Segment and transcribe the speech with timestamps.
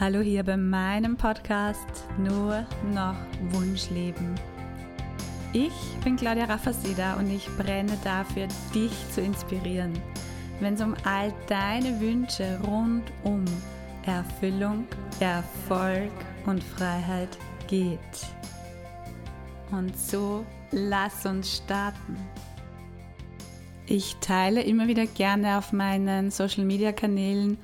[0.00, 1.86] Hallo hier bei meinem Podcast
[2.18, 3.14] Nur noch
[3.52, 4.34] Wunschleben.
[5.52, 9.92] Ich bin Claudia Raffaseda und ich brenne dafür, dich zu inspirieren,
[10.58, 13.44] wenn es um all deine Wünsche rund um
[14.04, 14.84] Erfüllung,
[15.20, 16.10] Erfolg
[16.44, 18.00] und Freiheit geht.
[19.70, 22.16] Und so lass uns starten.
[23.86, 27.58] Ich teile immer wieder gerne auf meinen Social-Media-Kanälen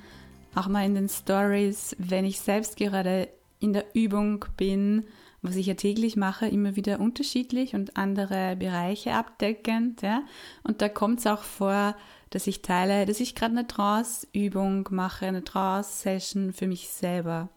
[0.55, 5.05] auch mal in den Stories, wenn ich selbst gerade in der Übung bin,
[5.41, 10.01] was ich ja täglich mache, immer wieder unterschiedlich und andere Bereiche abdeckend.
[10.01, 10.23] Ja?
[10.63, 11.95] Und da kommt es auch vor,
[12.29, 17.49] dass ich teile, dass ich gerade eine Trance-Übung mache, eine Trance-Session für mich selber.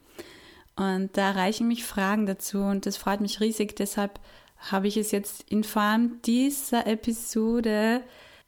[0.77, 3.77] Und da erreichen mich Fragen dazu und das freut mich riesig.
[3.77, 4.19] Deshalb
[4.59, 8.03] habe ich es jetzt in Form dieser Episode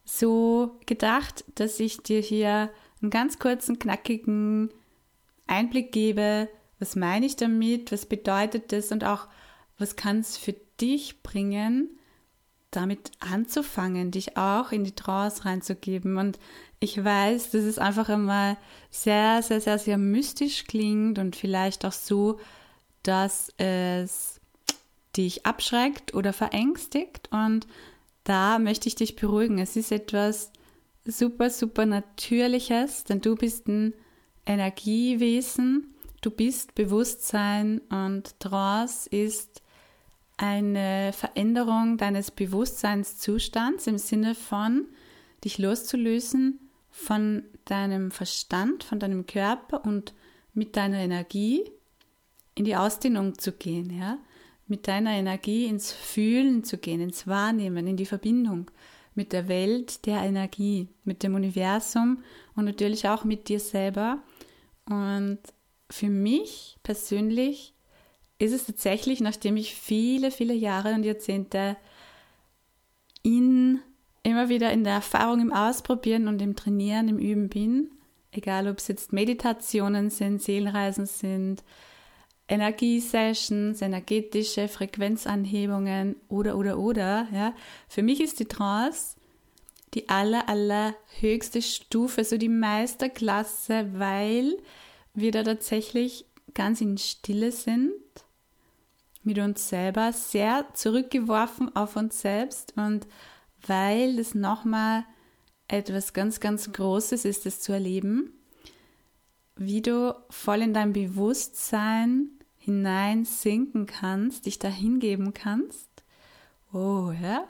[0.04, 2.70] so gedacht, dass ich dir hier
[3.02, 4.70] einen ganz kurzen, knackigen
[5.46, 6.48] Einblick gebe,
[6.78, 9.28] was meine ich damit, was bedeutet das und auch,
[9.78, 11.90] was kann es für dich bringen,
[12.70, 16.18] damit anzufangen, dich auch in die Trance reinzugeben.
[16.18, 16.38] Und
[16.80, 18.58] ich weiß, dass es einfach einmal
[18.90, 22.38] sehr, sehr, sehr, sehr mystisch klingt und vielleicht auch so,
[23.02, 24.40] dass es
[25.16, 27.30] dich abschreckt oder verängstigt.
[27.32, 27.66] Und
[28.24, 29.58] da möchte ich dich beruhigen.
[29.58, 30.50] Es ist etwas
[31.06, 33.94] super, super Natürliches, denn du bist ein
[34.44, 39.62] Energiewesen, du bist Bewusstsein und Trance ist
[40.36, 44.86] eine Veränderung deines Bewusstseinszustands im Sinne von
[45.44, 50.14] dich loszulösen von deinem Verstand, von deinem Körper und
[50.54, 51.62] mit deiner Energie
[52.54, 54.18] in die Ausdehnung zu gehen, ja?
[54.66, 58.70] Mit deiner Energie ins Fühlen zu gehen, ins Wahrnehmen, in die Verbindung
[59.16, 62.22] mit der Welt der Energie, mit dem Universum
[62.54, 64.22] und natürlich auch mit dir selber.
[64.88, 65.38] Und
[65.90, 67.74] für mich persönlich
[68.38, 71.76] ist es tatsächlich, nachdem ich viele, viele Jahre und Jahrzehnte
[73.22, 73.80] in
[74.22, 77.90] immer wieder in der Erfahrung, im Ausprobieren und im Trainieren, im Üben bin,
[78.32, 81.62] egal ob es jetzt Meditationen sind, Seelenreisen sind,
[82.48, 87.28] Energiesessions, energetische Frequenzanhebungen oder, oder, oder.
[87.32, 87.54] Ja.
[87.88, 89.16] Für mich ist die Trance
[89.96, 94.56] die aller, aller höchste Stufe, so die Meisterklasse, weil
[95.14, 97.92] wir da tatsächlich ganz in Stille sind,
[99.22, 103.06] mit uns selber, sehr zurückgeworfen auf uns selbst und
[103.66, 105.04] weil das nochmal
[105.66, 108.32] etwas ganz, ganz Großes ist, das zu erleben,
[109.56, 115.88] wie du voll in dein Bewusstsein hinein sinken kannst, dich dahin geben kannst.
[116.72, 117.46] Oh, ja?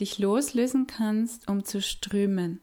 [0.00, 2.60] Dich loslösen kannst, um zu strömen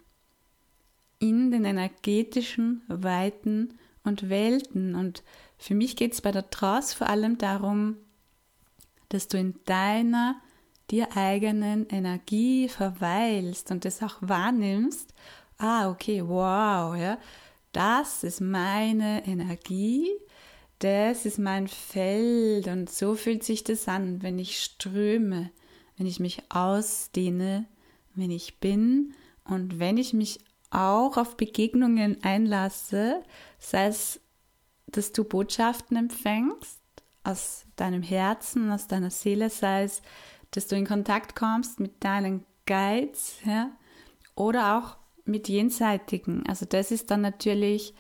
[1.19, 4.96] in den energetischen Weiten und Welten.
[4.96, 5.23] Und
[5.57, 7.97] für mich geht es bei der Trance vor allem darum,
[9.09, 10.35] dass du in deiner
[10.91, 15.13] dir eigenen Energie verweilst und das auch wahrnimmst.
[15.57, 17.17] Ah, okay, wow, ja,
[17.75, 20.09] das ist meine Energie.
[20.80, 22.68] Das ist mein Feld.
[22.68, 25.52] Und so fühlt sich das an, wenn ich ströme,
[25.97, 27.66] wenn ich mich ausdehne,
[28.14, 29.14] wenn ich bin.
[29.44, 33.24] Und wenn ich mich auch auf Begegnungen einlasse,
[33.59, 34.22] sei es,
[34.88, 36.80] dass du Botschaften empfängst
[37.24, 40.02] aus deinem Herzen, aus deiner Seele, sei es,
[40.52, 43.72] dass du in Kontakt kommst mit deinen Guides, ja,
[44.35, 46.44] oder auch mit jenseitigen.
[46.47, 47.94] Also das ist dann natürlich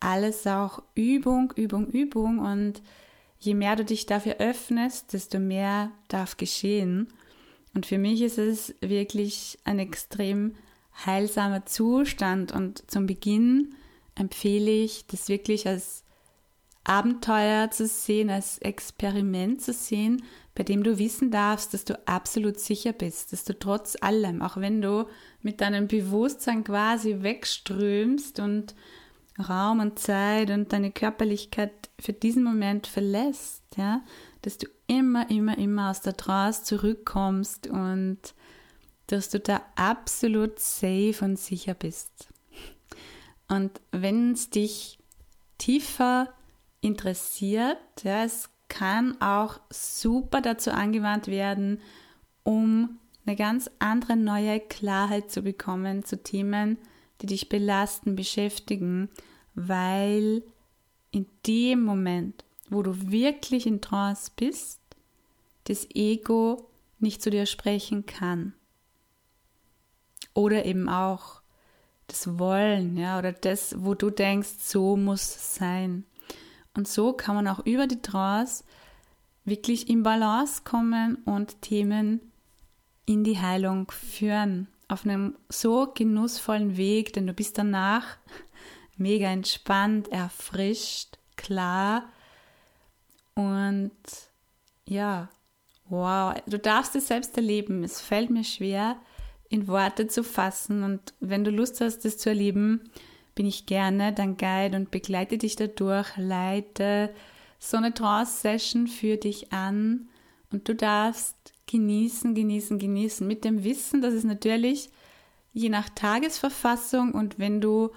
[0.00, 2.82] alles auch Übung, Übung, Übung und
[3.38, 7.08] je mehr du dich dafür öffnest, desto mehr darf geschehen.
[7.74, 10.54] Und für mich ist es wirklich ein extrem
[11.06, 13.74] heilsamer Zustand und zum Beginn
[14.14, 16.04] empfehle ich, das wirklich als
[16.90, 20.24] Abenteuer zu sehen, als Experiment zu sehen,
[20.56, 24.56] bei dem du wissen darfst, dass du absolut sicher bist, dass du trotz allem, auch
[24.56, 25.06] wenn du
[25.40, 28.74] mit deinem Bewusstsein quasi wegströmst und
[29.38, 31.70] Raum und Zeit und deine Körperlichkeit
[32.00, 34.02] für diesen Moment verlässt, ja,
[34.42, 38.18] dass du immer, immer, immer aus der Trance zurückkommst und
[39.06, 42.28] dass du da absolut safe und sicher bist.
[43.46, 44.98] Und wenn es dich
[45.58, 46.34] tiefer
[46.80, 51.80] interessiert, ja, es kann auch super dazu angewandt werden,
[52.44, 56.78] um eine ganz andere neue Klarheit zu bekommen zu Themen,
[57.20, 59.10] die dich belasten, beschäftigen
[59.54, 60.42] weil
[61.10, 64.80] in dem Moment, wo du wirklich in Trance bist,
[65.64, 68.54] das Ego nicht zu dir sprechen kann.
[70.34, 71.42] Oder eben auch
[72.06, 76.04] das Wollen, ja, oder das, wo du denkst, so muss es sein.
[76.74, 78.64] Und so kann man auch über die Trance
[79.44, 82.20] wirklich in Balance kommen und Themen
[83.06, 84.68] in die Heilung führen.
[84.88, 88.16] Auf einem so genussvollen Weg, denn du bist danach
[88.96, 92.04] mega entspannt, erfrischt, klar
[93.34, 93.92] und
[94.86, 95.28] ja,
[95.88, 97.84] wow, du darfst es selbst erleben.
[97.84, 98.96] Es fällt mir schwer,
[99.48, 102.90] in Worte zu fassen und wenn du Lust hast, das zu erleben,
[103.34, 107.14] bin ich gerne dein Guide und begleite dich dadurch, leite
[107.58, 110.08] so eine Trance-Session für dich an.
[110.52, 111.36] Und du darfst
[111.66, 114.90] genießen, genießen, genießen mit dem Wissen, dass es natürlich
[115.52, 117.90] je nach Tagesverfassung und wenn du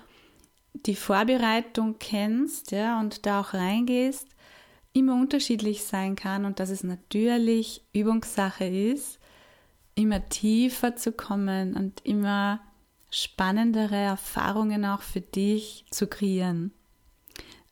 [0.74, 4.28] die Vorbereitung kennst, ja, und da auch reingehst,
[4.92, 9.20] immer unterschiedlich sein kann und dass es natürlich Übungssache ist,
[9.96, 12.62] immer tiefer zu kommen und immer
[13.14, 16.72] spannendere Erfahrungen auch für dich zu kreieren.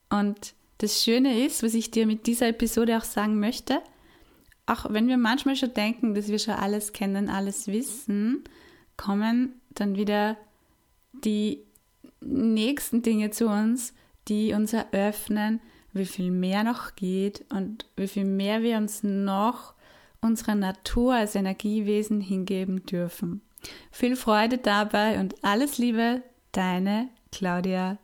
[0.10, 3.82] Und das Schöne ist, was ich dir mit dieser Episode auch sagen möchte,
[4.68, 8.44] auch wenn wir manchmal schon denken, dass wir schon alles kennen, alles wissen,
[8.98, 10.38] kommen dann wieder
[11.12, 11.64] die
[12.20, 13.94] nächsten Dinge zu uns,
[14.28, 15.60] die uns eröffnen,
[15.92, 19.74] wie viel mehr noch geht und wie viel mehr wir uns noch
[20.22, 23.42] unserer Natur als Energiewesen hingeben dürfen.
[23.92, 27.98] Viel Freude dabei und alles Liebe, deine Claudia.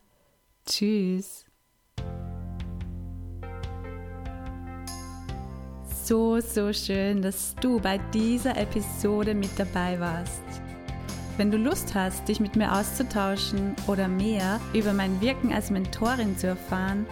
[0.65, 1.45] Tschüss.
[6.04, 10.44] So, so schön, dass du bei dieser Episode mit dabei warst.
[11.36, 16.38] Wenn du Lust hast, dich mit mir auszutauschen oder mehr über mein Wirken als Mentorin
[16.38, 17.06] zu erfahren,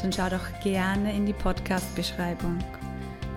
[0.00, 2.58] dann schau doch gerne in die Podcast-Beschreibung.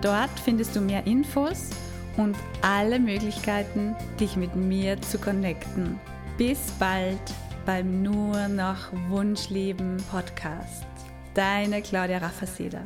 [0.02, 1.70] Dort findest du mehr Infos
[2.18, 6.00] und alle Möglichkeiten, dich mit mir zu connecten.
[6.38, 7.20] Bis bald
[7.66, 10.86] beim Nur noch Wunschleben Podcast.
[11.34, 12.82] Deine Claudia Raffaseda.